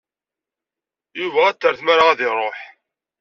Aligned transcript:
Yuba 1.19 1.41
ad 1.47 1.55
t-terr 1.57 1.75
tmara 1.79 2.03
ad 2.09 2.19
iṛuḥ. 2.27 2.59